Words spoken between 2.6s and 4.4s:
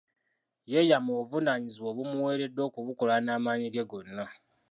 okubukola n’amaanyi ge gonna.